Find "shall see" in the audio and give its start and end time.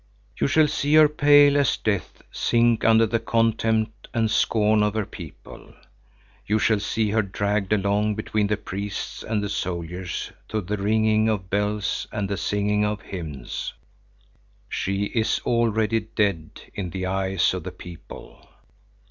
0.47-0.95, 6.57-7.11